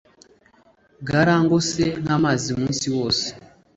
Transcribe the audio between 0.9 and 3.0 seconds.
Bwarangose nk’amazi umunsi